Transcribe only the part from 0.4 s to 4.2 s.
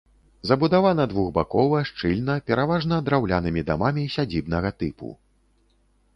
Забудавана двухбакова, шчыльна, пераважна драўлянымі дамамі